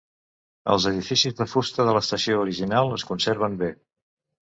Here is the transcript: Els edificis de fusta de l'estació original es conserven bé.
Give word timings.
Els 0.75 0.87
edificis 0.91 1.37
de 1.43 1.47
fusta 1.53 1.87
de 1.91 1.95
l'estació 1.99 2.43
original 2.49 2.99
es 2.99 3.09
conserven 3.15 3.63
bé. 3.65 3.75